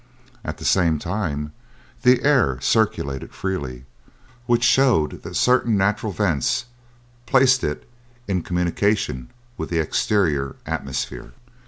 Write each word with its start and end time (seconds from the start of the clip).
At 0.43 0.57
the 0.57 0.65
same 0.65 0.97
time, 0.97 1.51
the 2.01 2.23
air 2.23 2.59
circulated 2.59 3.35
freely, 3.35 3.85
which 4.47 4.63
showed 4.63 5.21
that 5.21 5.35
certain 5.35 5.77
natural 5.77 6.11
vents 6.11 6.65
placed 7.27 7.63
it 7.63 7.87
in 8.27 8.41
communication 8.41 9.29
with 9.59 9.69
the 9.69 9.77
exterior 9.77 10.55
atmosphere. 10.65 11.33